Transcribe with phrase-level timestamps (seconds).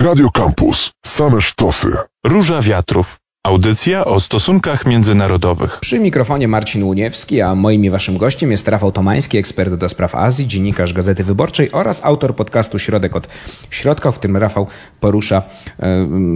[0.00, 0.90] Radio Campus.
[1.06, 1.96] Same sztosy.
[2.26, 3.16] Róża Wiatrów.
[3.46, 5.78] Audycja o stosunkach międzynarodowych.
[5.80, 10.14] Przy mikrofonie Marcin Łuniewski, a moim i waszym gościem jest Rafał Tomański, ekspert do spraw
[10.14, 13.28] Azji, dziennikarz Gazety Wyborczej oraz autor podcastu Środek od
[13.70, 14.66] Środka, w którym Rafał
[15.00, 15.42] porusza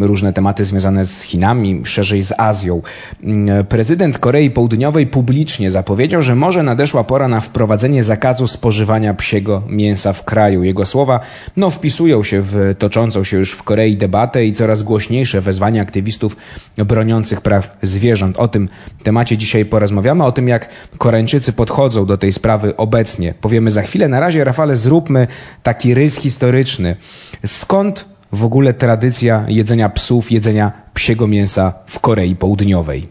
[0.00, 2.82] różne tematy związane z Chinami, szerzej z Azją.
[3.22, 9.62] Mm, prezydent Korei Południowej publicznie zapowiedział, że może nadeszła pora na wprowadzenie zakazu spożywania psiego
[9.68, 10.62] mięsa w kraju.
[10.62, 11.20] Jego słowa
[11.56, 16.36] no, wpisują się w toczącą się już w Korei debatę i coraz głośniejsze wezwania aktywistów
[16.94, 18.38] broniących praw zwierząt.
[18.38, 18.68] O tym
[19.02, 23.34] temacie dzisiaj porozmawiamy, o tym jak Koreańczycy podchodzą do tej sprawy obecnie.
[23.40, 24.08] Powiemy za chwilę.
[24.08, 25.26] Na razie, Rafale, zróbmy
[25.62, 26.96] taki rys historyczny.
[27.46, 33.08] Skąd w ogóle tradycja jedzenia psów, jedzenia psiego mięsa w Korei Południowej?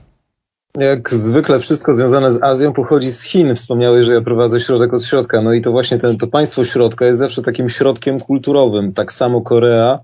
[0.77, 3.55] Jak zwykle wszystko związane z Azją pochodzi z Chin.
[3.55, 5.41] Wspomniałeś, że ja prowadzę środek od środka.
[5.41, 8.93] No i to właśnie ten, to państwo środka jest zawsze takim środkiem kulturowym.
[8.93, 9.99] Tak samo Korea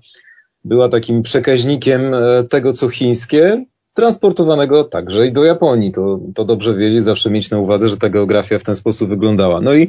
[0.64, 3.64] była takim przekaźnikiem e, tego, co chińskie,
[3.94, 5.92] transportowanego także i do Japonii.
[5.92, 9.60] To, to dobrze wiedzieć, zawsze mieć na uwadze, że ta geografia w ten sposób wyglądała.
[9.60, 9.88] No i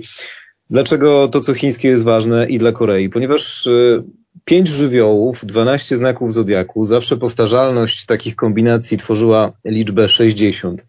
[0.69, 3.09] dlaczego to, co chińskie jest ważne i dla Korei?
[3.09, 4.03] Ponieważ e,
[4.45, 10.85] pięć żywiołów, 12 znaków zodiaku, zawsze powtarzalność takich kombinacji tworzyła liczbę 60.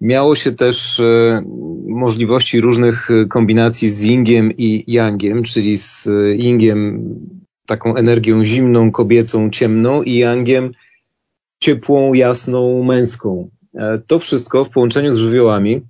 [0.00, 1.42] Miało się też e,
[1.86, 6.08] możliwości różnych kombinacji z yingiem i yangiem, czyli z
[6.38, 7.04] yingiem
[7.66, 10.72] taką energią zimną, kobiecą, ciemną i yangiem
[11.60, 13.50] ciepłą, jasną, męską.
[13.74, 15.82] E, to wszystko w połączeniu z żywiołami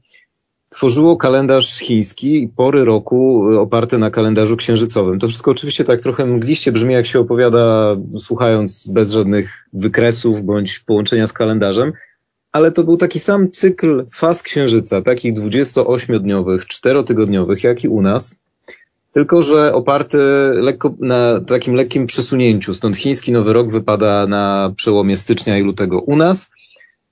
[0.68, 5.18] tworzyło kalendarz chiński i pory roku e, oparte na kalendarzu księżycowym.
[5.18, 10.78] To wszystko oczywiście tak trochę mgliście brzmi, jak się opowiada, słuchając bez żadnych wykresów bądź
[10.78, 11.92] połączenia z kalendarzem,
[12.52, 18.38] ale to był taki sam cykl faz księżyca, takich 28-dniowych, czterotygodniowych, jak i u nas,
[19.16, 20.18] tylko że oparty
[20.54, 22.74] lekko na takim lekkim przesunięciu.
[22.74, 26.50] Stąd chiński Nowy Rok wypada na przełomie stycznia i lutego u nas.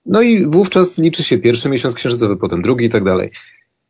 [0.06, 3.30] No i wówczas liczy się pierwszy miesiąc księżycowy, potem drugi i tak dalej.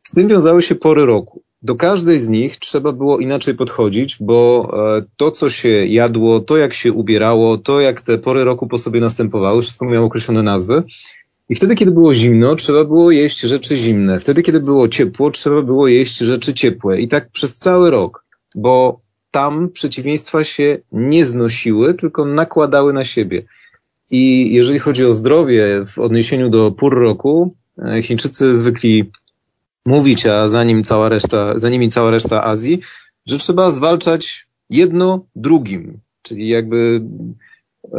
[0.03, 1.43] Z tym wiązały się pory roku.
[1.63, 6.57] Do każdej z nich trzeba było inaczej podchodzić, bo e, to, co się jadło, to
[6.57, 10.83] jak się ubierało, to jak te pory roku po sobie następowały, wszystko miało określone nazwy.
[11.49, 14.21] I wtedy, kiedy było zimno, trzeba było jeść rzeczy zimne.
[14.21, 17.01] Wtedy, kiedy było ciepło, trzeba było jeść rzeczy ciepłe.
[17.01, 18.25] I tak przez cały rok,
[18.55, 19.01] bo
[19.31, 23.43] tam przeciwieństwa się nie znosiły, tylko nakładały na siebie.
[24.11, 29.11] I jeżeli chodzi o zdrowie w odniesieniu do pór roku, e, Chińczycy zwykli
[29.87, 32.81] mówić, a za nim cała reszta, za nimi cała reszta Azji,
[33.27, 36.01] że trzeba zwalczać jedno drugim.
[36.23, 37.03] Czyli jakby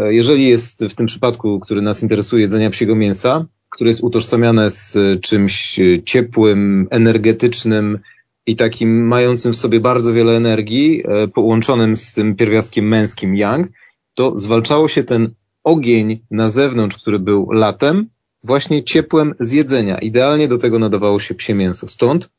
[0.10, 4.98] jeżeli jest w tym przypadku, który nas interesuje, jedzenia psiego mięsa, które jest utożsamiane z
[5.22, 8.00] czymś ciepłym, energetycznym
[8.46, 13.68] i takim mającym w sobie bardzo wiele energii, e, połączonym z tym pierwiastkiem męskim yang,
[14.14, 15.34] to zwalczało się ten
[15.64, 18.10] ogień na zewnątrz, który był latem,
[18.44, 19.98] właśnie ciepłem z jedzenia.
[20.00, 21.88] Idealnie do tego nadawało się psie mięso.
[21.88, 22.30] Stąd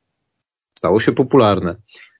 [0.74, 1.76] stało się popularne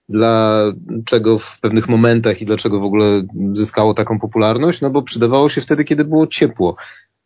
[0.09, 3.23] dlaczego w pewnych momentach i dlaczego w ogóle
[3.53, 4.81] zyskało taką popularność?
[4.81, 6.77] No bo przydawało się wtedy, kiedy było ciepło.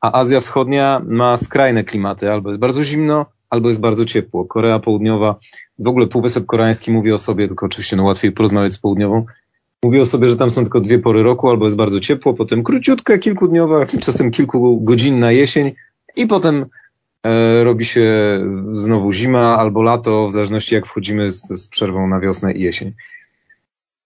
[0.00, 2.32] A Azja Wschodnia ma skrajne klimaty.
[2.32, 4.44] Albo jest bardzo zimno, albo jest bardzo ciepło.
[4.44, 5.38] Korea Południowa,
[5.78, 9.24] w ogóle Półwysep Koreański mówi o sobie, tylko oczywiście no łatwiej porozmawiać z Południową,
[9.84, 12.62] mówi o sobie, że tam są tylko dwie pory roku, albo jest bardzo ciepło, potem
[12.62, 15.72] króciutka, kilkudniowa, czasem kilkugodzinna jesień
[16.16, 16.66] i potem
[17.62, 18.38] robi się
[18.72, 22.92] znowu zima albo lato, w zależności jak wchodzimy z, z przerwą na wiosnę i jesień.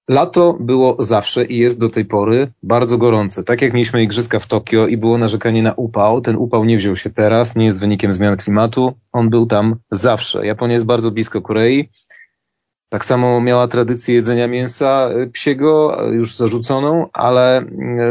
[0.09, 3.45] Lato było zawsze i jest do tej pory bardzo gorące.
[3.45, 6.97] Tak jak mieliśmy igrzyska w Tokio i było narzekanie na upał, ten upał nie wziął
[6.97, 10.47] się teraz, nie jest wynikiem zmian klimatu, on był tam zawsze.
[10.47, 11.89] Japonia jest bardzo blisko Korei.
[12.89, 17.65] Tak samo miała tradycję jedzenia mięsa psiego, już zarzuconą, ale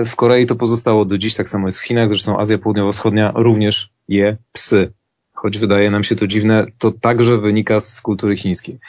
[0.05, 3.89] w Korei to pozostało do dziś, tak samo jest w Chinach, zresztą Azja Południowo-Wschodnia również
[4.07, 4.91] je psy.
[5.33, 8.79] Choć wydaje nam się to dziwne, to także wynika z kultury chińskiej.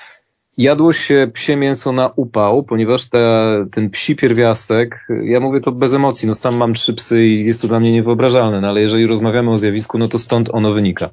[0.58, 5.94] Jadło się psie mięso na upał, ponieważ te, ten psi pierwiastek, ja mówię to bez
[5.94, 9.06] emocji, no sam mam trzy psy i jest to dla mnie niewyobrażalne, no ale jeżeli
[9.06, 11.10] rozmawiamy o zjawisku, no to stąd ono wynika.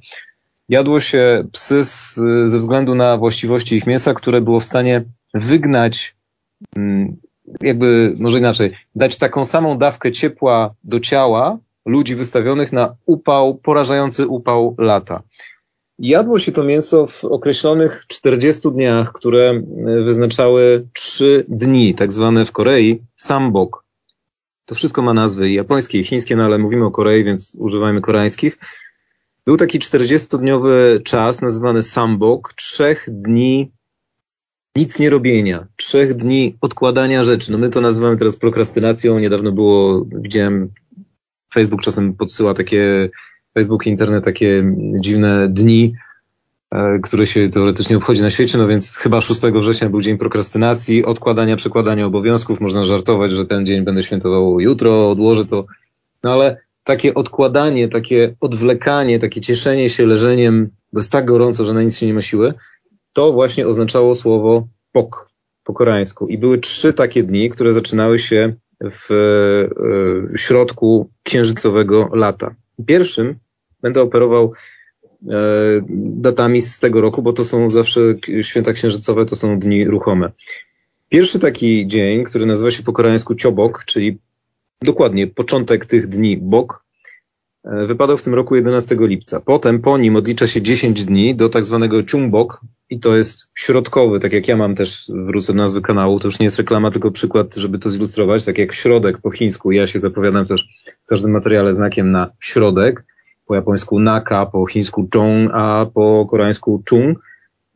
[0.72, 2.16] Jadło się psy z,
[2.48, 5.04] ze względu na właściwości ich mięsa, które było w stanie
[5.34, 6.16] wygnać,
[6.76, 7.18] mm,
[7.62, 14.28] jakby, może inaczej, dać taką samą dawkę ciepła do ciała, ludzi wystawionych na upał, porażający
[14.28, 15.22] upał lata.
[16.00, 19.64] Jadło się to mięso w określonych 40 dniach, które e,
[20.04, 23.84] wyznaczały 3 dni, tak zwane w Korei sambok.
[24.66, 28.58] To wszystko ma nazwy japońskie i chińskie, no ale mówimy o Korei, więc używajmy koreańskich.
[29.46, 33.72] Był taki 40-dniowy czas nazywany sambok, trzech dni
[34.76, 37.52] nic nie robienia, trzech dni odkładania rzeczy.
[37.52, 39.20] No my to nazywamy teraz prokrastynacją.
[39.20, 40.70] Niedawno było, widziałem,
[41.54, 43.10] Facebook czasem podsyła takie,
[43.54, 45.94] Facebook, internet, takie dziwne dni,
[46.72, 51.06] e, które się teoretycznie obchodzi na świecie, no więc chyba 6 września był dzień prokrastynacji,
[51.06, 52.62] odkładania, przekładania obowiązków.
[52.62, 55.66] Można żartować, że ten dzień będę świętował jutro, odłożę to.
[56.24, 61.74] No ale takie odkładanie, takie odwlekanie, takie cieszenie się leżeniem, bo jest tak gorąco, że
[61.74, 62.54] na nic się nie ma siły,
[63.14, 65.32] to właśnie oznaczało słowo pok
[65.64, 66.28] po koreańsku.
[66.28, 68.54] I były trzy takie dni, które zaczynały się
[68.92, 72.56] w e, środku księżycowego lata.
[72.86, 73.36] Pierwszym
[73.82, 74.54] będę operował
[75.30, 75.36] e,
[76.00, 78.02] datami z tego roku, bo to są zawsze
[78.42, 80.32] święta księżycowe, to są dni ruchome.
[81.10, 84.20] Pierwszy taki dzień, który nazywa się po koreańsku ciobok, czyli
[84.84, 86.86] dokładnie początek tych dni bok,
[87.64, 89.40] e, wypadał w tym roku 11 lipca.
[89.40, 94.20] Potem po nim odlicza się 10 dni do tak zwanego ciumbok i to jest środkowy,
[94.20, 97.12] tak jak ja mam też, wrócę do nazwy kanału, to już nie jest reklama, tylko
[97.12, 100.68] przykład, żeby to zilustrować, tak jak środek po chińsku, ja się zapowiadam też
[101.04, 103.06] w każdym materiale znakiem na środek,
[103.46, 107.20] po japońsku naka, po chińsku chong, a po koreańsku chung,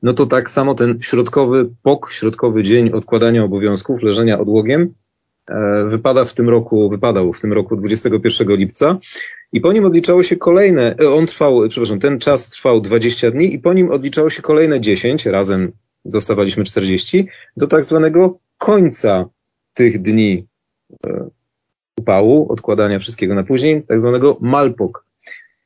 [0.03, 4.93] no to tak samo ten środkowy pok, środkowy dzień odkładania obowiązków, leżenia odłogiem,
[5.88, 8.97] wypada w tym roku, wypadał w tym roku 21 lipca
[9.51, 13.53] i po nim odliczało się kolejne, e, on trwał, przepraszam, ten czas trwał 20 dni
[13.53, 15.71] i po nim odliczało się kolejne 10, razem
[16.06, 17.27] dostawaliśmy 40,
[17.57, 19.25] do tak zwanego końca
[19.74, 20.47] tych dni
[21.07, 21.30] e,
[22.00, 25.06] upału, odkładania wszystkiego na później, tak zwanego malpok.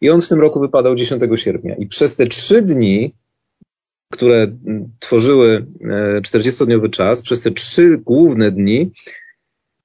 [0.01, 1.75] I on w tym roku wypadał 10 sierpnia.
[1.75, 3.15] I przez te trzy dni,
[4.11, 4.47] które
[4.99, 5.65] tworzyły
[6.21, 8.91] 40-dniowy czas, przez te trzy główne dni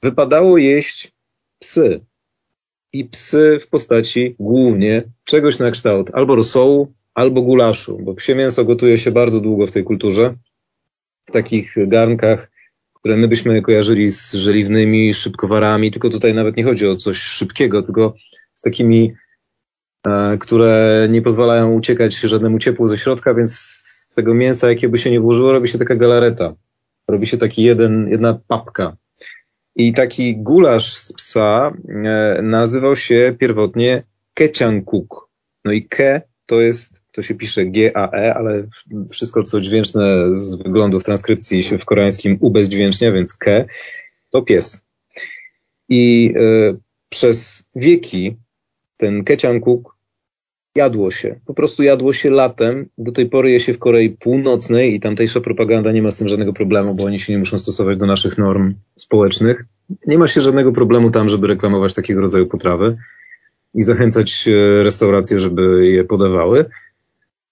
[0.05, 1.13] wypadało jeść
[1.59, 2.01] psy.
[2.93, 8.65] I psy w postaci głównie czegoś na kształt albo rosołu, albo gulaszu, bo psie mięso
[8.65, 10.35] gotuje się bardzo długo w tej kulturze.
[11.27, 12.51] W takich garnkach,
[12.95, 17.83] które my byśmy kojarzyli z żeliwnymi szybkowarami, tylko tutaj nawet nie chodzi o coś szybkiego,
[17.83, 18.15] tylko
[18.53, 19.13] z takimi,
[20.07, 23.59] e, które nie pozwalają uciekać żadnemu ciepłu ze środka, więc
[24.11, 26.55] z tego mięsa, jakie by się nie włożyło, robi się taka galareta.
[27.09, 28.97] Robi się taki jeden, jedna papka.
[29.77, 34.03] I taki gulasz z psa e, nazywał się pierwotnie
[34.35, 35.29] Keciankuk.
[35.65, 38.67] No i ke to jest, to się pisze G-A-E, ale
[39.11, 43.65] wszystko co dźwięczne z wyglądu w transkrypcji się w koreańskim ubezdźwięcznia, więc ke
[44.31, 44.83] to pies.
[45.89, 46.77] I y,
[47.09, 48.37] przez wieki
[48.97, 49.94] ten Keciankuk
[50.77, 51.41] jadło się.
[51.47, 52.89] Po prostu jadło się latem.
[52.99, 56.29] Do tej pory je się w Korei Północnej i tamtejsza propaganda nie ma z tym
[56.29, 59.65] żadnego problemu, bo oni się nie muszą stosować do naszych norm społecznych.
[60.07, 62.97] Nie ma się żadnego problemu tam, żeby reklamować takiego rodzaju potrawy
[63.75, 66.65] i zachęcać e, restauracje, żeby je podawały.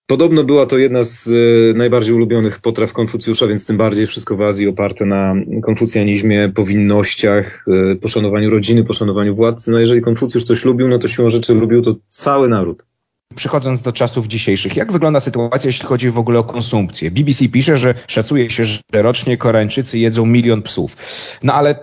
[0.06, 4.42] Podobno była to jedna z e, najbardziej ulubionych potraw Konfucjusza, więc tym bardziej wszystko w
[4.42, 9.70] Azji oparte na konfucjanizmie, powinnościach, e, poszanowaniu rodziny, poszanowaniu władcy.
[9.70, 12.91] No jeżeli Konfucjusz coś lubił, no to siłą rzeczy lubił to cały naród.
[13.32, 17.10] Przechodząc do czasów dzisiejszych, jak wygląda sytuacja, jeśli chodzi w ogóle o konsumpcję?
[17.10, 20.96] BBC pisze, że szacuje się, że rocznie Koreańczycy jedzą milion psów.
[21.42, 21.74] No ale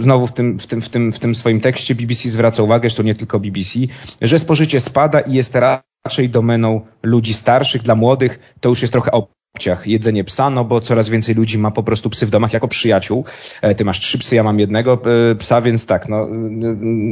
[0.00, 2.96] znowu w tym, w, tym, w, tym, w tym swoim tekście BBC zwraca uwagę, że
[2.96, 3.78] to nie tylko BBC,
[4.22, 5.56] że spożycie spada i jest
[6.04, 9.10] raczej domeną ludzi starszych, dla młodych to już jest trochę
[9.54, 12.68] obciach jedzenie psa, no bo coraz więcej ludzi ma po prostu psy w domach jako
[12.68, 13.24] przyjaciół.
[13.62, 16.28] E, ty masz trzy psy, ja mam jednego e, psa, więc tak, no, e,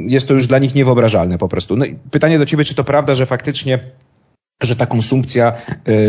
[0.07, 1.77] jest to już dla nich niewyobrażalne po prostu.
[1.77, 3.79] No i pytanie do ciebie, czy to prawda, że faktycznie,
[4.63, 5.53] że ta konsumpcja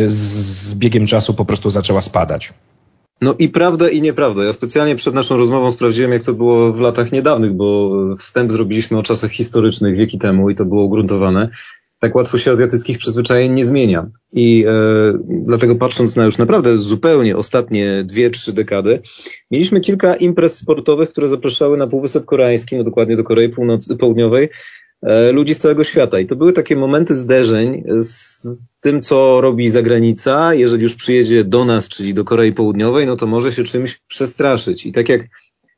[0.06, 2.54] z biegiem czasu po prostu zaczęła spadać?
[3.22, 4.44] No i prawda i nieprawda.
[4.44, 8.98] Ja specjalnie przed naszą rozmową sprawdziłem, jak to było w latach niedawnych, bo wstęp zrobiliśmy
[8.98, 11.50] o czasach historycznych wieki temu i to było ugruntowane
[12.04, 14.10] tak łatwo się azjatyckich przyzwyczajeń nie zmienia.
[14.34, 14.74] I e,
[15.46, 19.02] dlatego patrząc na już naprawdę zupełnie ostatnie dwie, trzy dekady,
[19.52, 24.50] mieliśmy kilka imprez sportowych, które zapraszały na Półwysep Koreański, no dokładnie do Korei Północ Południowej,
[25.02, 26.20] e, ludzi z całego świata.
[26.20, 28.48] I to były takie momenty zderzeń z
[28.82, 30.54] tym, co robi zagranica.
[30.54, 34.86] Jeżeli już przyjedzie do nas, czyli do Korei Południowej, no to może się czymś przestraszyć.
[34.86, 35.22] I tak jak,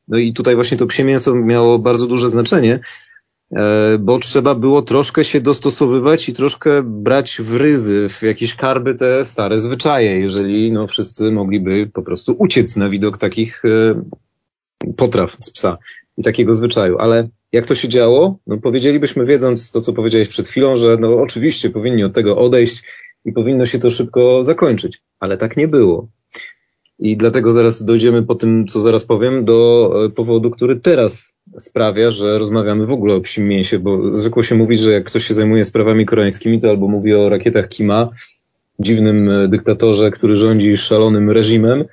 [0.07, 2.79] no i tutaj właśnie to psie mięso miało bardzo duże znaczenie,
[3.99, 9.25] bo trzeba było troszkę się dostosowywać i troszkę brać w ryzy, w jakieś karby te
[9.25, 14.01] stare zwyczaje, jeżeli no, wszyscy mogliby po prostu uciec na widok takich e,
[14.97, 15.77] potraw z psa
[16.17, 16.97] i takiego zwyczaju.
[16.97, 18.37] Ale jak to się działo?
[18.47, 22.83] No powiedzielibyśmy, wiedząc to, co powiedziałeś przed chwilą, że no oczywiście powinni od tego odejść
[23.25, 25.01] i powinno się to szybko zakończyć.
[25.19, 26.07] Ale tak nie było.
[26.99, 32.11] I dlatego zaraz dojdziemy po tym, co zaraz powiem, do e, powodu, który teraz sprawia,
[32.11, 35.33] że rozmawiamy w ogóle o psim mięsie, bo zwykło się mówić, że jak ktoś się
[35.33, 38.09] zajmuje sprawami koreańskimi, to albo mówi o rakietach Kima,
[38.79, 41.85] dziwnym e, dyktatorze, który rządzi szalonym reżimem,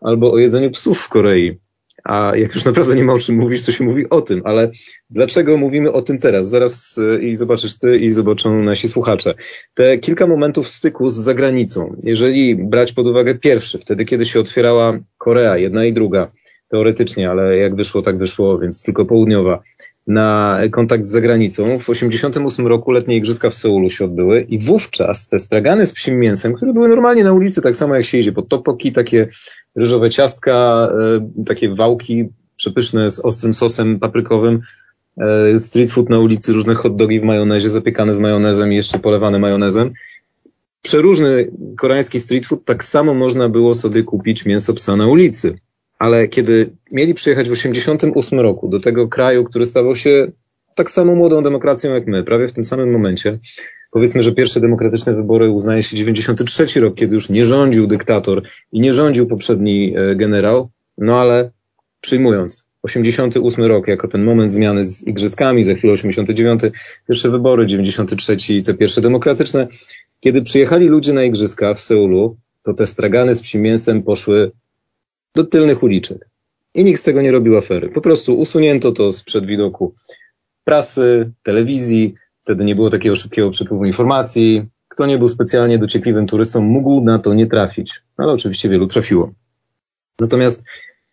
[0.00, 1.58] albo o jedzeniu psów w Korei.
[2.04, 4.42] A jak już naprawdę nie ma o czym mówić, to się mówi o tym.
[4.44, 4.70] Ale
[5.10, 6.48] dlaczego mówimy o tym teraz?
[6.48, 9.34] Zaraz y, i zobaczysz ty i zobaczą nasi słuchacze.
[9.74, 11.96] Te kilka momentów styku z zagranicą.
[12.02, 16.30] Jeżeli brać pod uwagę pierwszy, wtedy kiedy się otwierała Korea, jedna i druga,
[16.74, 19.62] teoretycznie, ale jak wyszło, tak wyszło, więc tylko południowa,
[20.06, 21.62] na kontakt z zagranicą.
[21.62, 26.18] W 1988 roku letnie igrzyska w Seulu się odbyły i wówczas te stragany z psim
[26.18, 29.28] mięsem, które były normalnie na ulicy, tak samo jak się idzie pod topoki, takie
[29.76, 30.88] ryżowe ciastka,
[31.38, 34.60] e, takie wałki przepyszne z ostrym sosem paprykowym,
[35.18, 38.98] e, street food na ulicy, różne hot dogi w majonezie, zapiekane z majonezem i jeszcze
[38.98, 39.92] polewane majonezem.
[40.82, 45.58] Przeróżny koreański street food, tak samo można było sobie kupić mięso psa na ulicy
[45.98, 50.32] ale kiedy mieli przyjechać w 1988 roku do tego kraju, który stawał się
[50.74, 53.38] tak samo młodą demokracją jak my, prawie w tym samym momencie,
[53.90, 58.80] powiedzmy, że pierwsze demokratyczne wybory uznaje się 93 rok, kiedy już nie rządził dyktator i
[58.80, 61.50] nie rządził poprzedni e, generał, no ale
[62.00, 66.60] przyjmując 88 rok jako ten moment zmiany z igrzyskami, za chwilę 89,
[67.08, 69.68] pierwsze wybory, 93 te pierwsze demokratyczne,
[70.20, 74.52] kiedy przyjechali ludzie na igrzyska w Seulu, to te stragany z psim mięsem poszły
[75.34, 76.28] do tylnych uliczek.
[76.74, 77.88] I nikt z tego nie robił afery.
[77.88, 79.94] Po prostu usunięto to sprzed widoku
[80.64, 82.14] prasy, telewizji.
[82.40, 84.66] Wtedy nie było takiego szybkiego przepływu informacji.
[84.88, 87.92] Kto nie był specjalnie dociekliwym turystą, mógł na to nie trafić.
[88.16, 89.32] Ale oczywiście wielu trafiło.
[90.20, 90.64] Natomiast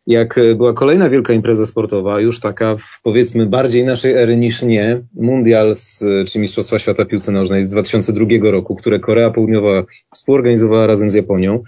[0.08, 5.02] jak była kolejna wielka impreza sportowa, już taka w powiedzmy bardziej naszej ery niż nie,
[5.14, 11.10] Mundial z, czy Mistrzostwa Świata Piłce Nożnej z 2002 roku, które Korea Południowa współorganizowała razem
[11.10, 11.64] z Japonią,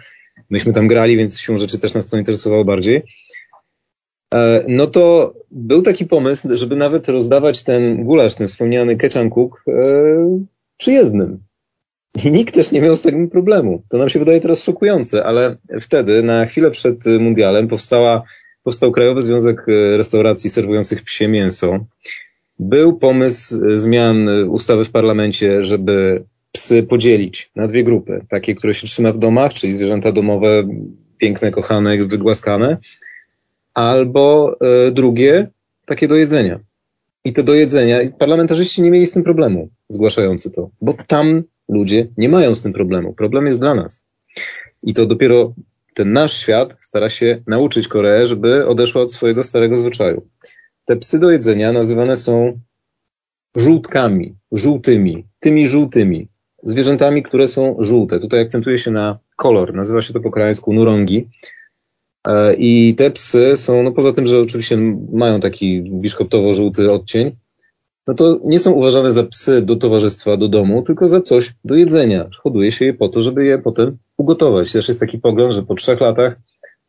[0.54, 3.04] myśmy tam grali, więc się rzeczy też nas to interesowało bardziej.
[4.34, 9.74] E, no to był taki pomysł, żeby nawet rozdawać ten gulasz, ten wspomniany keczangkuk e,
[10.78, 11.40] przyjezdnym.
[12.26, 13.84] I nikt też nie miał z tym problemu.
[13.90, 18.24] To nam się wydaje teraz szokujące, ale wtedy, na chwilę przed mundialem, powstała,
[18.64, 19.66] powstał Krajowy Związek
[19.98, 21.86] Restauracji serwujących psie mięso.
[22.60, 28.26] Był pomysł zmian ustawy w parlamencie, żeby psy podzielić na dwie grupy.
[28.30, 30.68] Takie, które się trzyma w domach, czyli zwierzęta domowe,
[31.18, 32.78] piękne, kochane, wygłaskane,
[33.74, 35.48] albo e, drugie,
[35.86, 36.60] takie do jedzenia.
[37.26, 42.08] I te do jedzenia, parlamentarzyści nie mieli z tym problemu, zgłaszający to, bo tam ludzie
[42.18, 43.14] nie mają z tym problemu.
[43.14, 44.06] Problem jest dla nas.
[44.84, 45.54] I to dopiero
[45.94, 50.28] ten nasz świat stara się nauczyć Koreę, żeby odeszła od swojego starego zwyczaju.
[50.86, 52.60] Te psy do jedzenia nazywane są
[53.56, 56.28] żółtkami, żółtymi, tymi żółtymi
[56.64, 58.20] zwierzętami, które są żółte.
[58.20, 59.74] Tutaj akcentuje się na kolor.
[59.74, 61.30] Nazywa się to po koreańsku nurongi.
[62.28, 64.78] E, I te psy są, no poza tym, że oczywiście
[65.14, 67.32] mają taki biszkoptowo-żółty odcień,
[68.08, 71.76] no to nie są uważane za psy do towarzystwa, do domu, tylko za coś do
[71.76, 72.30] jedzenia.
[72.38, 74.72] Hoduje się je po to, żeby je potem ugotować.
[74.72, 76.36] Też jest taki pogląd, że po trzech latach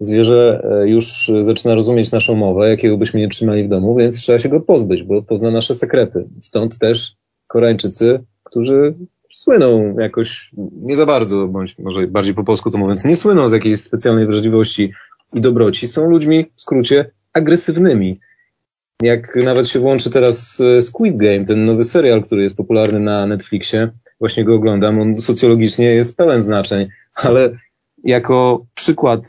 [0.00, 4.38] zwierzę e, już zaczyna rozumieć naszą mowę, jakiego byśmy nie trzymali w domu, więc trzeba
[4.38, 6.28] się go pozbyć, bo pozna nasze sekrety.
[6.38, 7.16] Stąd też
[7.46, 8.94] Koreańczycy, którzy
[9.34, 10.50] słyną jakoś
[10.82, 14.26] nie za bardzo, bądź może bardziej po polsku to mówiąc, nie słyną z jakiejś specjalnej
[14.26, 14.92] wrażliwości
[15.32, 15.86] i dobroci.
[15.86, 18.20] Są ludźmi, w skrócie, agresywnymi.
[19.02, 23.26] Jak nawet się włączy teraz e, Squid Game, ten nowy serial, który jest popularny na
[23.26, 27.50] Netflixie, właśnie go oglądam, on socjologicznie jest pełen znaczeń, ale
[28.04, 29.28] jako przykład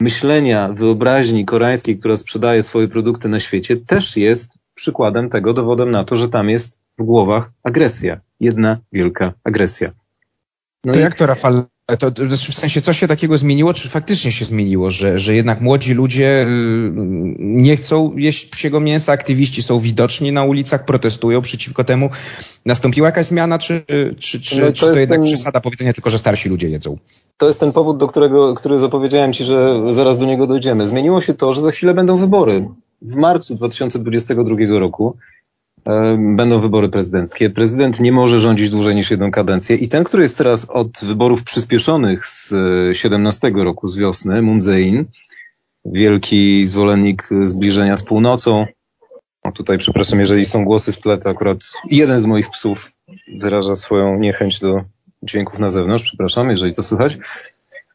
[0.00, 6.04] myślenia, wyobraźni koreańskiej, która sprzedaje swoje produkty na świecie, też jest przykładem tego, dowodem na
[6.04, 8.20] to, że tam jest w głowach agresja.
[8.40, 9.92] Jedna wielka agresja.
[10.84, 11.02] No to i...
[11.02, 11.62] jak to, Rafał?
[11.98, 13.74] To, w sensie, co się takiego zmieniło?
[13.74, 16.46] Czy faktycznie się zmieniło, że, że jednak młodzi ludzie y,
[17.38, 22.10] nie chcą jeść psiego mięsa, aktywiści są widoczni na ulicach, protestują przeciwko temu?
[22.64, 23.84] Nastąpiła jakaś zmiana, czy,
[24.18, 25.26] czy, czy, no to, czy to jednak ten...
[25.26, 26.98] przesada powiedzenia tylko, że starsi ludzie jedzą?
[27.36, 30.86] To jest ten powód, do którego, który zapowiedziałem Ci, że zaraz do niego dojdziemy.
[30.86, 32.68] Zmieniło się to, że za chwilę będą wybory.
[33.02, 35.16] W marcu 2022 roku
[36.18, 37.50] będą wybory prezydenckie.
[37.50, 41.44] Prezydent nie może rządzić dłużej niż jedną kadencję i ten, który jest teraz od wyborów
[41.44, 42.54] przyspieszonych z
[42.92, 45.04] 17 roku, z wiosny, Moon Jae-in,
[45.84, 48.66] wielki zwolennik zbliżenia z północą.
[49.42, 51.58] O, tutaj przepraszam, jeżeli są głosy w tle, to akurat
[51.90, 52.92] jeden z moich psów
[53.38, 54.84] wyraża swoją niechęć do
[55.22, 56.04] dźwięków na zewnątrz.
[56.04, 57.18] Przepraszam, jeżeli to słychać.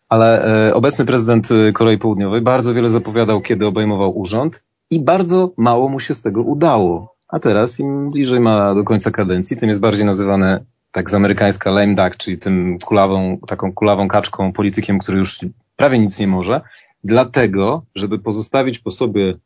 [0.10, 5.90] Ale e, obecny prezydent Korei Południowej bardzo wiele zapowiadał, kiedy obejmował urząd i bardzo mało
[5.90, 7.11] mu się z tego udało.
[7.32, 11.72] A teraz im bliżej ma do końca kadencji, tym jest bardziej nazywane tak z amerykańska
[11.72, 15.40] lame duck, czyli tym kulawą, taką kulawą kaczką, politykiem, który już
[15.76, 16.62] prawie nic nie może,
[17.04, 19.38] dlatego, żeby pozostawić po sobie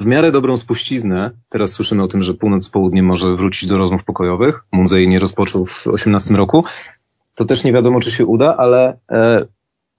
[0.00, 3.78] w miarę dobrą spuściznę, teraz słyszymy o tym, że północ z południem może wrócić do
[3.78, 6.64] rozmów pokojowych, Munzej nie rozpoczął w 18 roku,
[7.34, 9.46] to też nie wiadomo, czy się uda, ale e,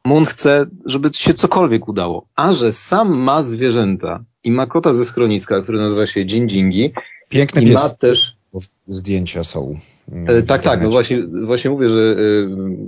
[0.06, 2.28] Mun chce, żeby się cokolwiek udało.
[2.36, 6.92] A że sam ma zwierzęta i ma kota ze schroniska, który nazywa się Dzingingi.
[7.30, 7.84] Piękny i pies.
[7.84, 8.38] ma też
[8.88, 9.80] Zdjęcia są.
[10.28, 10.82] E, tak, tak.
[10.82, 12.16] No właśnie, właśnie mówię, że e,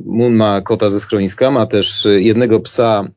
[0.05, 3.07] Moon ma kota ze schroniska, ma też e, jednego psa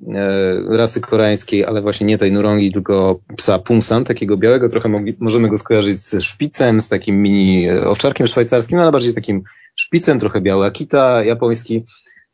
[0.69, 4.69] rasy koreańskiej, ale właśnie nie tej Nurongi, tylko psa Punsan, takiego białego.
[4.69, 9.43] Trochę mogli, możemy go skojarzyć z szpicem, z takim mini owczarkiem szwajcarskim, ale bardziej takim
[9.75, 11.85] szpicem, trochę biały akita japoński.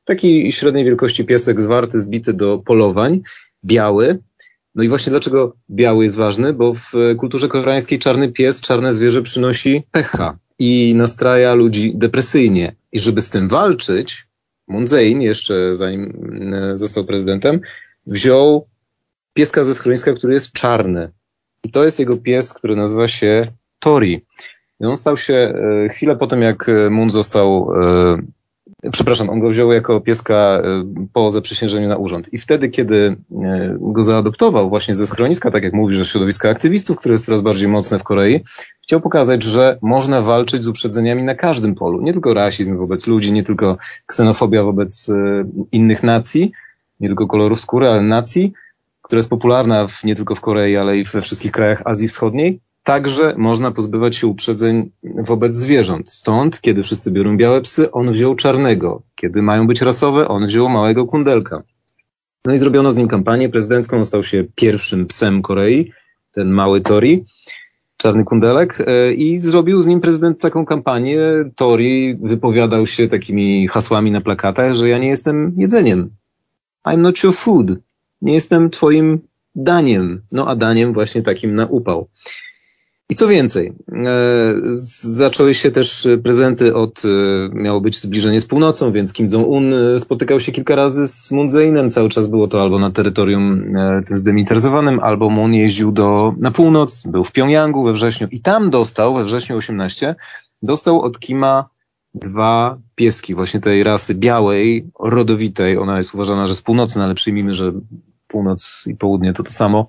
[0.06, 3.22] Taki średniej wielkości piesek zwarty, zbity do polowań,
[3.64, 4.18] biały.
[4.74, 6.52] No i właśnie dlaczego biały jest ważny?
[6.52, 12.74] Bo w kulturze koreańskiej czarny pies, czarne zwierzę przynosi pecha i nastraja ludzi depresyjnie.
[12.92, 14.26] I żeby z tym walczyć,
[14.68, 17.60] Moon Jae-in, jeszcze zanim e, został prezydentem,
[18.06, 18.66] wziął
[19.34, 21.10] pieska ze schroniska, który jest czarny.
[21.64, 23.42] I to jest jego pies, który nazywa się
[23.78, 24.24] Tori.
[24.80, 28.18] I on stał się e, chwilę po tym, jak Moon został e,
[28.92, 30.62] przepraszam, on go wziął jako pieska
[31.04, 32.32] y, po zaprzysiężeniu na urząd.
[32.32, 33.16] I wtedy, kiedy y,
[33.80, 37.68] go zaadoptował właśnie ze schroniska, tak jak mówisz, że środowiska aktywistów, które jest coraz bardziej
[37.68, 38.40] mocne w Korei,
[38.82, 42.02] chciał pokazać, że można walczyć z uprzedzeniami na każdym polu.
[42.02, 45.14] Nie tylko rasizm wobec ludzi, nie tylko ksenofobia wobec y,
[45.72, 46.52] innych nacji,
[47.00, 48.52] nie tylko kolorów skóry, ale nacji,
[49.02, 52.60] która jest popularna w, nie tylko w Korei, ale i we wszystkich krajach Azji Wschodniej.
[52.86, 56.10] Także można pozbywać się uprzedzeń wobec zwierząt.
[56.10, 59.02] Stąd, kiedy wszyscy biorą białe psy, on wziął czarnego.
[59.14, 61.62] Kiedy mają być rasowe, on wziął małego kundelka.
[62.44, 63.96] No i zrobiono z nim kampanię prezydencką.
[63.96, 65.92] On stał się pierwszym psem Korei,
[66.32, 67.24] ten mały Tori,
[67.96, 68.78] czarny kundelek.
[68.86, 71.20] E, I zrobił z nim prezydent taką kampanię.
[71.56, 76.10] Tori wypowiadał się takimi hasłami na plakatach, że ja nie jestem jedzeniem.
[76.88, 77.66] I'm not your food.
[78.22, 79.18] Nie jestem twoim
[79.54, 80.22] daniem.
[80.32, 82.08] No a daniem właśnie takim na upał.
[83.10, 87.08] I co więcej, e, zaczęły się też prezenty od, e,
[87.52, 91.48] miało być zbliżenie z północą, więc Kim Jong-un e, spotykał się kilka razy z Moon
[91.48, 91.90] Jae-inem.
[91.90, 93.64] Cały czas było to albo na terytorium
[94.06, 98.70] tym zdemilitaryzowanym, albo Moon jeździł do, na północ, był w Pjongjangu we wrześniu i tam
[98.70, 100.14] dostał, we wrześniu 18,
[100.62, 101.68] dostał od Kima
[102.14, 105.78] dwa pieski właśnie tej rasy białej, rodowitej.
[105.78, 107.72] Ona jest uważana, że z północy, no ale przyjmijmy, że
[108.28, 109.86] północ i południe to to samo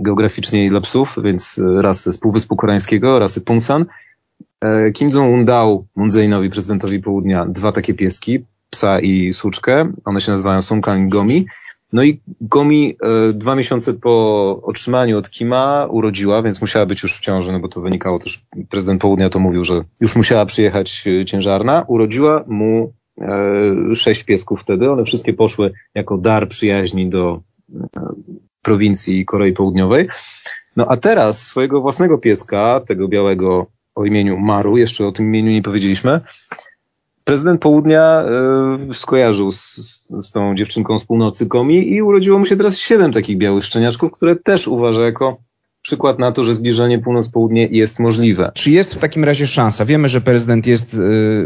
[0.00, 3.86] geograficznie dla psów, więc e, rasy z Półwyspu Koreańskiego, rasy Pungsan.
[4.60, 6.10] E, Kim Jong-un dał Moon
[6.50, 9.92] prezydentowi południa, dwa takie pieski, psa i słuczkę.
[10.04, 11.46] One się nazywają Songkang i Gomi.
[11.92, 17.14] No i Gomi e, dwa miesiące po otrzymaniu od Kima urodziła, więc musiała być już
[17.14, 21.04] w ciąży, no bo to wynikało też, prezydent południa to mówił, że już musiała przyjechać
[21.26, 21.84] ciężarna.
[21.88, 22.92] Urodziła mu
[23.94, 24.90] sześć piesków wtedy.
[24.90, 27.40] One wszystkie poszły jako dar przyjaźni do
[28.62, 30.08] prowincji Korei Południowej.
[30.76, 35.50] No a teraz swojego własnego pieska, tego białego o imieniu Maru, jeszcze o tym imieniu
[35.50, 36.20] nie powiedzieliśmy,
[37.24, 38.24] prezydent Południa
[38.90, 39.74] y, skojarzył z,
[40.10, 44.12] z tą dziewczynką z północy Komi i urodziło mu się teraz siedem takich białych szczeniaczków,
[44.12, 45.36] które też uważa jako
[45.82, 48.52] przykład na to, że zbliżenie północ-południe jest możliwe.
[48.54, 49.84] Czy jest w takim razie szansa?
[49.84, 50.98] Wiemy, że prezydent jest y,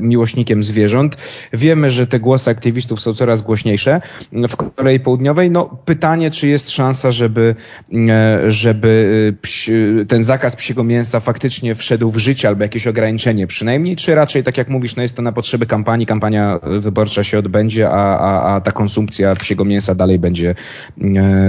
[0.03, 1.17] miłośnikiem zwierząt.
[1.53, 4.01] Wiemy, że te głosy aktywistów są coraz głośniejsze
[4.33, 5.51] w Korei Południowej.
[5.51, 7.55] No, pytanie, czy jest szansa, żeby,
[7.93, 8.89] y, żeby
[9.33, 9.73] y, psi,
[10.09, 14.59] ten zakaz psiego mięsa faktycznie wszedł w życie albo jakieś ograniczenie przynajmniej, czy raczej, tak
[14.59, 18.61] jak mówisz, no jest to na potrzeby kampanii, kampania wyborcza się odbędzie, a, a, a
[18.61, 20.55] ta konsumpcja psiego mięsa dalej będzie
[20.99, 21.05] y,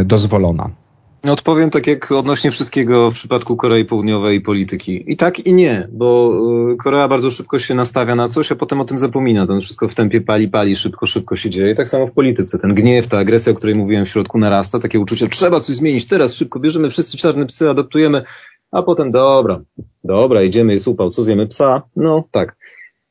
[0.06, 0.87] dozwolona?
[1.31, 5.11] Odpowiem tak jak odnośnie wszystkiego w przypadku Korei Południowej i polityki.
[5.11, 6.33] I tak i nie, bo
[6.73, 9.47] y, Korea bardzo szybko się nastawia na coś, a potem o tym zapomina.
[9.47, 11.75] To wszystko w tempie pali, pali, szybko, szybko się dzieje.
[11.75, 12.59] Tak samo w polityce.
[12.59, 16.07] Ten gniew, ta agresja, o której mówiłem w środku narasta, takie uczucie, trzeba coś zmienić,
[16.07, 18.23] teraz szybko bierzemy wszyscy czarne psy, adoptujemy,
[18.71, 19.61] a potem dobra,
[20.03, 21.81] dobra, idziemy, jest upał, co zjemy psa?
[21.95, 22.55] No tak.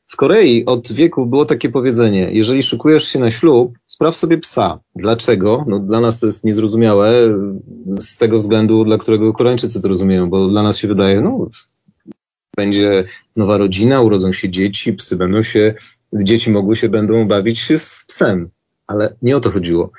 [0.07, 4.79] W Korei od wieku było takie powiedzenie, jeżeli szykujesz się na ślub, spraw sobie psa.
[4.95, 5.65] Dlaczego?
[5.67, 7.37] No dla nas to jest niezrozumiałe
[7.99, 11.49] z tego względu, dla którego Koreańczycy to rozumieją, bo dla nas się wydaje, no
[12.57, 13.03] będzie
[13.35, 15.73] nowa rodzina, urodzą się dzieci, psy będą się,
[16.13, 18.49] dzieci mogły się, będą bawić się z psem.
[18.87, 19.91] Ale nie o to chodziło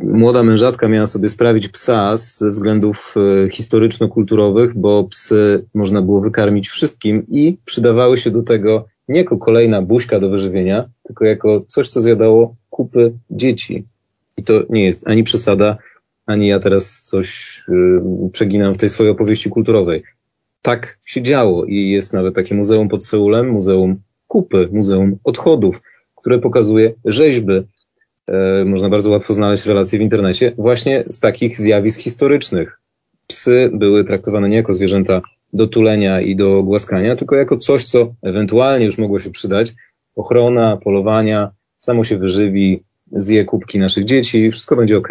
[0.00, 6.68] młoda mężatka miała sobie sprawić psa ze względów e, historyczno-kulturowych, bo psy można było wykarmić
[6.68, 11.88] wszystkim i przydawały się do tego nie jako kolejna buźka do wyżywienia, tylko jako coś,
[11.88, 13.84] co zjadało kupy dzieci.
[14.36, 15.78] I to nie jest ani przesada,
[16.26, 20.02] ani ja teraz coś yy, przeginam w tej swojej opowieści kulturowej.
[20.62, 23.96] Tak się działo i jest nawet takie muzeum pod Seulem, muzeum
[24.28, 25.82] kupy, muzeum odchodów,
[26.16, 27.64] które pokazuje rzeźby E,
[28.64, 32.80] można bardzo łatwo znaleźć relacje w internecie, właśnie z takich zjawisk historycznych.
[33.26, 38.14] Psy były traktowane nie jako zwierzęta do tulenia i do głaskania, tylko jako coś, co
[38.22, 39.72] ewentualnie już mogło się przydać.
[40.16, 45.08] Ochrona, polowania, samo się wyżywi, zje kubki naszych dzieci, wszystko będzie ok.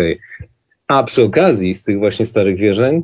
[0.87, 3.03] A przy okazji z tych właśnie starych wierzeń,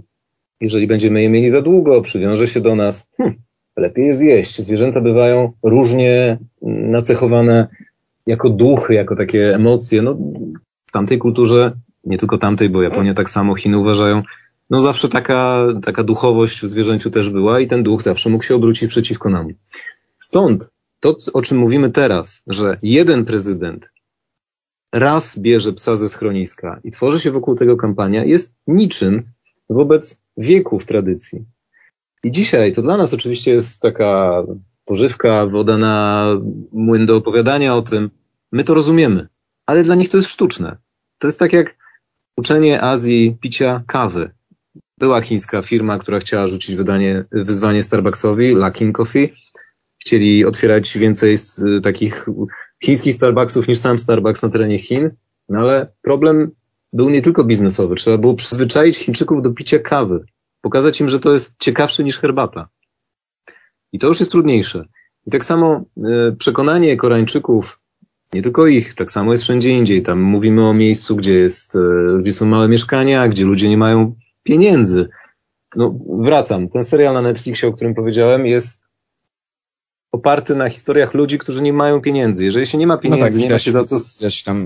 [0.62, 3.34] jeżeli będziemy je mieli za długo, przywiąże się do nas, hm,
[3.78, 4.62] lepiej je zjeść.
[4.62, 7.68] Zwierzęta bywają różnie nacechowane
[8.28, 10.02] jako duchy, jako takie emocje.
[10.02, 10.18] No,
[10.86, 14.24] w tamtej kulturze, nie tylko tamtej, bo Japonia tak samo, Chiny uważają,
[14.70, 18.56] no zawsze taka, taka duchowość w zwierzęciu też była i ten duch zawsze mógł się
[18.56, 19.48] obrócić przeciwko nam.
[20.18, 23.92] Stąd to, o czym mówimy teraz, że jeden prezydent
[24.94, 29.24] raz bierze psa ze schroniska i tworzy się wokół tego kampania, jest niczym
[29.70, 31.46] wobec wieków tradycji.
[32.24, 34.44] I dzisiaj to dla nas oczywiście jest taka
[34.92, 36.26] pożywka, woda na
[36.72, 38.10] młyn do opowiadania o tym.
[38.52, 39.28] My to rozumiemy,
[39.66, 40.78] ale dla nich to jest sztuczne.
[41.20, 41.76] To jest tak jak
[42.38, 44.32] uczenie Azji picia kawy.
[44.98, 49.34] Była chińska firma, która chciała rzucić wydanie, wyzwanie Starbucksowi, Luckin Coffee.
[49.98, 52.26] Chcieli otwierać więcej z takich
[52.84, 55.12] chińskich Starbucksów niż sam Starbucks na terenie Chin.
[55.50, 56.52] No ale problem
[56.94, 57.96] był nie tylko biznesowy.
[57.96, 60.26] Trzeba było przyzwyczaić Chińczyków do picia kawy.
[60.62, 62.70] Pokazać im, że to jest ciekawsze niż herbata.
[63.92, 64.86] I to już jest trudniejsze.
[65.28, 67.82] I tak samo y, przekonanie Koreańczyków,
[68.34, 70.02] nie tylko ich, tak samo jest wszędzie indziej.
[70.02, 71.80] Tam mówimy o miejscu, gdzie jest, y,
[72.22, 75.10] gdzie są małe mieszkania, gdzie ludzie nie mają pieniędzy.
[75.76, 76.70] No, wracam.
[76.70, 78.82] Ten serial na Netflixie, o którym powiedziałem, jest
[80.12, 82.46] oparty na historiach ludzi, którzy nie mają pieniędzy.
[82.46, 83.96] Jeżeli się nie ma pieniędzy, no tak, nie ma się za co
[84.46, 84.58] tam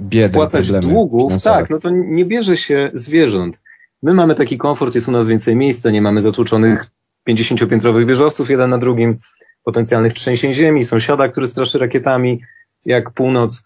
[0.00, 1.56] biedę, spłacać długów, finansowe.
[1.56, 3.60] tak, no to nie bierze się zwierząt.
[4.02, 6.86] My mamy taki komfort, jest u nas więcej miejsca, nie mamy zatłuczonych
[7.28, 9.18] 50-piętrowych wieżowców jeden na drugim,
[9.64, 12.40] potencjalnych trzęsień ziemi, sąsiada, który straszy rakietami,
[12.84, 13.62] jak północ.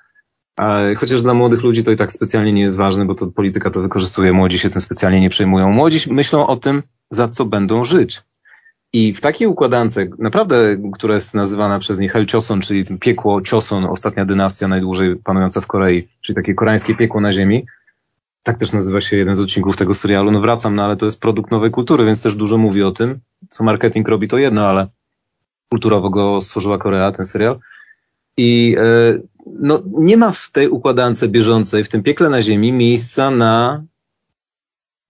[0.96, 3.82] Chociaż dla młodych ludzi to i tak specjalnie nie jest ważne, bo to polityka to
[3.82, 5.72] wykorzystuje, młodzi się tym specjalnie nie przejmują.
[5.72, 8.22] Młodzi myślą o tym, za co będą żyć.
[8.92, 13.84] I w takiej układance, naprawdę, która jest nazywana przez nich Hell Choson, czyli piekło Choson,
[13.84, 17.66] ostatnia dynastia najdłużej panująca w Korei, czyli takie koreańskie piekło na ziemi,
[18.48, 20.30] tak też nazywa się jeden z odcinków tego serialu.
[20.30, 23.18] No wracam, no ale to jest produkt nowej kultury, więc też dużo mówi o tym.
[23.48, 24.86] Co marketing robi to jedno, ale
[25.70, 27.58] kulturowo go stworzyła Korea, ten serial.
[28.36, 33.30] I e, no, nie ma w tej układance bieżącej, w tym piekle na ziemi miejsca
[33.30, 33.84] na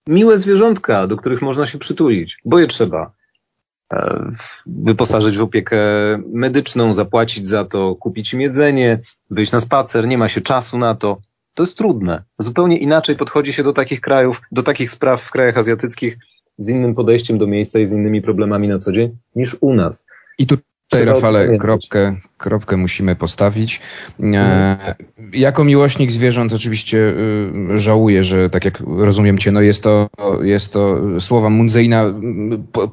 [0.07, 3.11] miłe zwierzątka, do których można się przytulić, bo je trzeba
[3.93, 4.31] e,
[4.65, 5.77] wyposażyć w opiekę
[6.33, 8.99] medyczną, zapłacić za to, kupić im jedzenie,
[9.29, 11.17] wyjść na spacer, nie ma się czasu na to.
[11.59, 12.23] To jest trudne.
[12.39, 16.17] Zupełnie inaczej podchodzi się do takich krajów, do takich spraw w krajach azjatyckich
[16.57, 20.05] z innym podejściem do miejsca i z innymi problemami na co dzień niż u nas.
[20.37, 20.57] I tu
[20.89, 23.81] Tutaj, Rafale, kropkę, kropkę musimy postawić.
[24.33, 24.95] E,
[25.33, 30.09] jako miłośnik zwierząt oczywiście y, żałuję, że tak jak rozumiem cię, no jest to,
[30.41, 32.13] jest to słowa Munzeina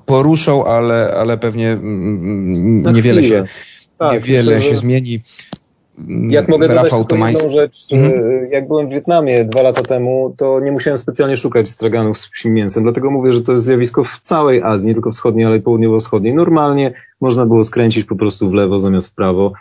[0.06, 3.44] poruszą, ale, ale pewnie mm, niewiele się,
[3.98, 5.22] tak, niewiele myślę, się zmieni.
[6.28, 8.50] Jak mogę dodać Rafał tylko jedną rzecz, mhm.
[8.50, 12.54] jak byłem w Wietnamie dwa lata temu, to nie musiałem specjalnie szukać straganów z psim
[12.54, 15.60] mięsem, dlatego mówię, że to jest zjawisko w całej Azji, nie tylko wschodniej, ale i
[15.60, 16.34] południowo-wschodniej.
[16.34, 19.52] Normalnie można było skręcić po prostu w lewo zamiast w prawo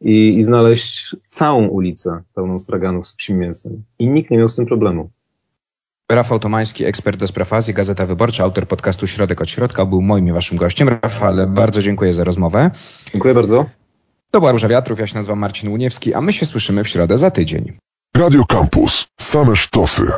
[0.00, 3.82] i, i znaleźć całą ulicę pełną straganów z psim mięsem.
[3.98, 5.10] I nikt nie miał z tym problemu.
[6.12, 10.28] Rafał Tomański, ekspert do spraw Azji, Gazeta Wyborcza, autor podcastu Środek od Środka, był moim
[10.28, 10.88] i waszym gościem.
[10.88, 12.70] Rafale, bardzo dziękuję za rozmowę.
[13.12, 13.66] Dziękuję bardzo.
[14.34, 17.18] To była Róża Wiatrów, ja się nazywam Marcin Łuniewski, a my się słyszymy w środę
[17.18, 17.78] za tydzień.
[18.16, 19.06] Radio Campus.
[19.20, 20.12] Same sztosy.